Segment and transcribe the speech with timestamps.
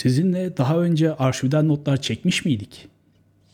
[0.00, 2.88] Sizinle daha önce arşivden notlar çekmiş miydik?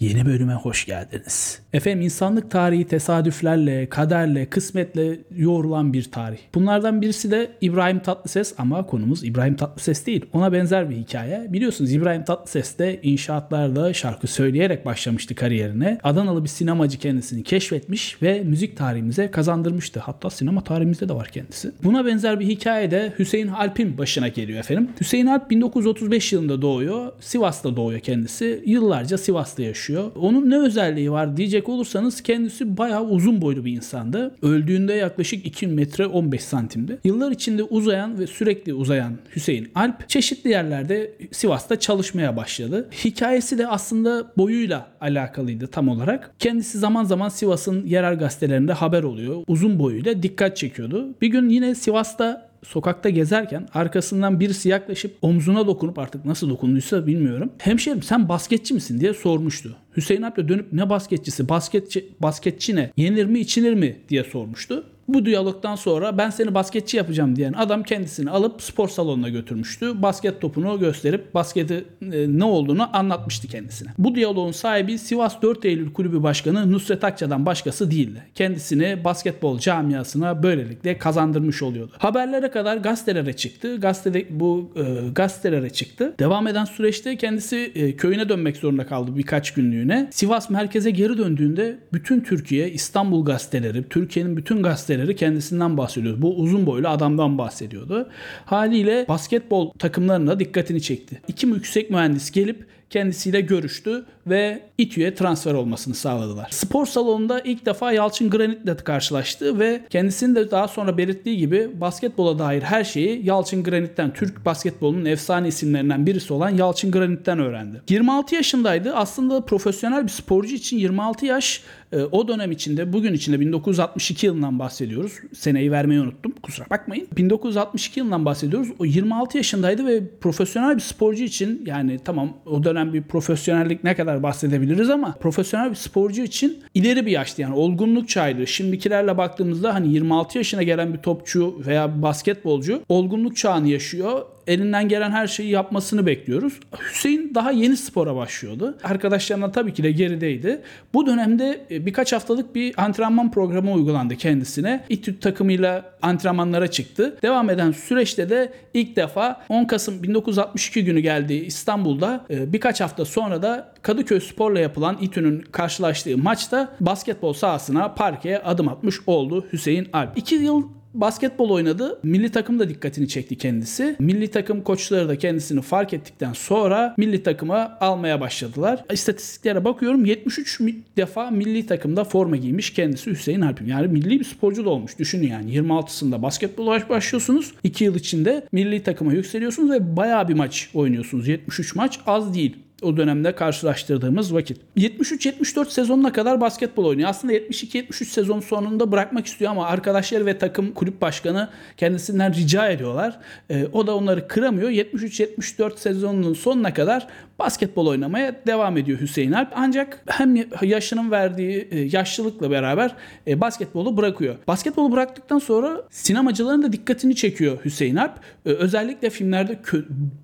[0.00, 1.60] Yeni bölüme hoş geldiniz.
[1.72, 6.38] Efendim insanlık tarihi tesadüflerle, kaderle, kısmetle yoğrulan bir tarih.
[6.54, 10.24] Bunlardan birisi de İbrahim Tatlıses ama konumuz İbrahim Tatlıses değil.
[10.32, 11.46] Ona benzer bir hikaye.
[11.48, 15.98] Biliyorsunuz İbrahim Tatlıses de inşaatlarda şarkı söyleyerek başlamıştı kariyerine.
[16.02, 20.00] Adanalı bir sinemacı kendisini keşfetmiş ve müzik tarihimize kazandırmıştı.
[20.00, 21.72] Hatta sinema tarihimizde de var kendisi.
[21.84, 24.88] Buna benzer bir hikaye de Hüseyin Alp'in başına geliyor efendim.
[25.00, 27.12] Hüseyin Alp 1935 yılında doğuyor.
[27.20, 28.62] Sivas'ta doğuyor kendisi.
[28.66, 30.12] Yıllarca Sivas'ta yaşıyor yaşıyor.
[30.16, 34.34] Onun ne özelliği var diyecek olursanız kendisi bayağı uzun boylu bir insandı.
[34.42, 36.98] Öldüğünde yaklaşık 2 metre 15 santimdi.
[37.04, 42.88] Yıllar içinde uzayan ve sürekli uzayan Hüseyin Alp çeşitli yerlerde Sivas'ta çalışmaya başladı.
[43.04, 46.34] Hikayesi de aslında boyuyla alakalıydı tam olarak.
[46.38, 49.44] Kendisi zaman zaman Sivas'ın yerel gazetelerinde haber oluyor.
[49.48, 51.08] Uzun boyuyla dikkat çekiyordu.
[51.22, 57.52] Bir gün yine Sivas'ta sokakta gezerken arkasından birisi yaklaşıp omzuna dokunup artık nasıl dokunduysa bilmiyorum.
[57.58, 59.76] Hemşerim sen basketçi misin diye sormuştu.
[59.96, 64.84] Hüseyin abi dönüp ne basketçisi, basketçi, basketçi ne, yenir mi içilir mi diye sormuştu.
[65.14, 70.02] Bu diyalogdan sonra ben seni basketçi yapacağım diyen adam kendisini alıp spor salonuna götürmüştü.
[70.02, 73.88] Basket topunu gösterip basketi e, ne olduğunu anlatmıştı kendisine.
[73.98, 78.22] Bu diyaloğun sahibi Sivas 4 Eylül Kulübü Başkanı Nusret Akça'dan başkası değildi.
[78.34, 81.92] Kendisini basketbol camiasına böylelikle kazandırmış oluyordu.
[81.98, 83.76] Haberlere kadar gazetelere çıktı.
[83.80, 86.14] Gazetede bu e, gazetelere çıktı.
[86.18, 90.08] Devam eden süreçte kendisi e, köyüne dönmek zorunda kaldı birkaç günlüğüne.
[90.12, 96.22] Sivas merkeze geri döndüğünde bütün Türkiye, İstanbul gazeteleri, Türkiye'nin bütün gazeteleri gazeteleri kendisinden bahsediyordu.
[96.22, 98.08] Bu uzun boylu adamdan bahsediyordu.
[98.46, 101.20] Haliyle basketbol takımlarına dikkatini çekti.
[101.28, 106.48] İki yüksek mühendis gelip kendisiyle görüştü ve İTÜ'ye transfer olmasını sağladılar.
[106.50, 112.38] Spor salonunda ilk defa Yalçın Granit'le karşılaştı ve kendisinin de daha sonra belirttiği gibi basketbola
[112.38, 117.82] dair her şeyi Yalçın Granit'ten, Türk basketbolunun efsane isimlerinden birisi olan Yalçın Granit'ten öğrendi.
[117.90, 118.94] 26 yaşındaydı.
[118.94, 124.58] Aslında profesyonel bir sporcu için 26 yaş e, o dönem içinde, bugün içinde 1962 yılından
[124.58, 125.12] bahsediyoruz.
[125.34, 126.29] Seneyi vermeyi unuttum.
[126.42, 127.08] Kusura bakmayın.
[127.16, 128.68] 1962 yılından bahsediyoruz.
[128.78, 133.96] O 26 yaşındaydı ve profesyonel bir sporcu için yani tamam o dönem bir profesyonellik ne
[133.96, 138.46] kadar bahsedebiliriz ama profesyonel bir sporcu için ileri bir yaştı yani olgunluk çağıydı.
[138.46, 145.10] Şimdikilerle baktığımızda hani 26 yaşına gelen bir topçu veya basketbolcu olgunluk çağını yaşıyor elinden gelen
[145.10, 146.60] her şeyi yapmasını bekliyoruz.
[146.92, 148.78] Hüseyin daha yeni spora başlıyordu.
[148.84, 150.62] Arkadaşlarına tabii ki de gerideydi.
[150.94, 154.84] Bu dönemde e, birkaç haftalık bir antrenman programı uygulandı kendisine.
[154.88, 157.16] İTÜ takımıyla antrenmanlara çıktı.
[157.22, 163.04] Devam eden süreçte de ilk defa 10 Kasım 1962 günü geldiği İstanbul'da e, birkaç hafta
[163.04, 169.88] sonra da Kadıköy Spor'la yapılan İTÜ'nün karşılaştığı maçta basketbol sahasına parkeye adım atmış oldu Hüseyin
[169.92, 170.18] Alp.
[170.18, 171.98] 2 yıl basketbol oynadı.
[172.02, 173.96] Milli takım da dikkatini çekti kendisi.
[173.98, 178.84] Milli takım koçları da kendisini fark ettikten sonra milli takıma almaya başladılar.
[178.92, 180.60] İstatistiklere bakıyorum 73
[180.96, 183.66] defa milli takımda forma giymiş kendisi Hüseyin Alp'im.
[183.66, 184.98] Yani milli bir sporcu da olmuş.
[184.98, 187.52] Düşünün yani 26'sında basketbola başlıyorsunuz.
[187.64, 191.28] 2 yıl içinde milli takıma yükseliyorsunuz ve bayağı bir maç oynuyorsunuz.
[191.28, 194.58] 73 maç az değil o dönemde karşılaştırdığımız vakit.
[194.76, 197.08] 73-74 sezonuna kadar basketbol oynuyor.
[197.08, 203.18] Aslında 72-73 sezon sonunda bırakmak istiyor ama arkadaşları ve takım kulüp başkanı kendisinden rica ediyorlar.
[203.50, 204.70] E, o da onları kıramıyor.
[204.70, 207.06] 73-74 sezonunun sonuna kadar
[207.40, 209.48] basketbol oynamaya devam ediyor Hüseyin Alp.
[209.54, 212.94] Ancak hem yaşının verdiği e, yaşlılıkla beraber
[213.26, 214.36] e, basketbolu bırakıyor.
[214.48, 218.12] Basketbolu bıraktıktan sonra sinemacıların da dikkatini çekiyor Hüseyin Alp.
[218.46, 219.58] E, özellikle filmlerde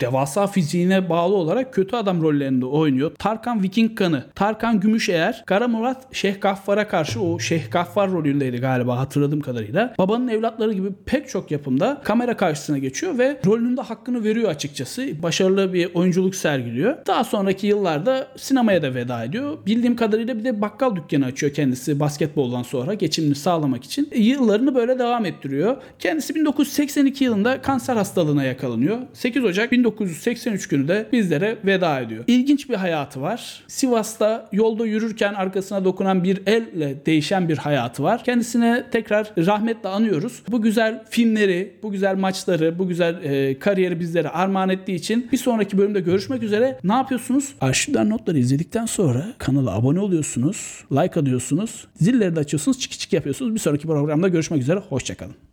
[0.00, 3.10] devasa fiziğine bağlı olarak kötü adam rollerinde oynuyor.
[3.18, 8.98] Tarkan Viking Kanı, Tarkan Gümüşeğer, Kara Murat Şeyh Gaffar'a karşı o Şeyh Gaffar rolündeydi galiba
[8.98, 9.94] hatırladığım kadarıyla.
[9.98, 15.22] Babanın evlatları gibi pek çok yapımda kamera karşısına geçiyor ve rolünün de hakkını veriyor açıkçası.
[15.22, 16.96] Başarılı bir oyunculuk sergiliyor.
[17.06, 19.58] Daha sonraki yıllarda sinemaya da veda ediyor.
[19.66, 24.08] Bildiğim kadarıyla bir de bakkal dükkanı açıyor kendisi basketboldan sonra geçimini sağlamak için.
[24.12, 25.76] E, yıllarını böyle devam ettiriyor.
[25.98, 28.98] Kendisi 1982 yılında kanser hastalığına yakalanıyor.
[29.12, 32.24] 8 Ocak 1983 günü de bizlere veda ediyor.
[32.28, 33.62] İlginç bir hayatı var.
[33.68, 38.24] Sivas'ta yolda yürürken arkasına dokunan bir elle değişen bir hayatı var.
[38.24, 40.42] Kendisine tekrar rahmetle anıyoruz.
[40.48, 45.36] Bu güzel filmleri, bu güzel maçları, bu güzel e, kariyeri bizlere armağan ettiği için bir
[45.36, 46.78] sonraki bölümde görüşmek üzere.
[46.84, 47.54] Ne yapıyorsunuz?
[47.60, 53.54] Arşivden notları izledikten sonra kanala abone oluyorsunuz, like alıyorsunuz, zilleri de açıyorsunuz, çık çık yapıyorsunuz.
[53.54, 54.78] Bir sonraki programda görüşmek üzere.
[54.88, 55.47] Hoşçakalın.